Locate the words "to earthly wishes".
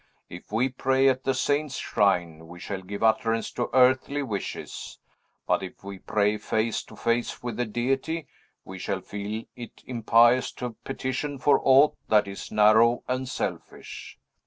3.51-4.97